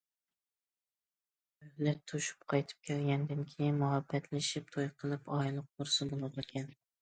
مۆھلەت 1.65 1.99
توشۇپ 2.11 2.47
قايتىپ 2.53 2.87
كەلگەندىن 2.89 3.45
كېيىن 3.51 3.77
مۇھەببەتلىشىپ 3.83 4.73
توي 4.79 4.89
قىلىپ 5.05 5.31
ئائىلە 5.37 5.67
قۇرسا 5.69 6.11
بولىدىكەن. 6.17 6.75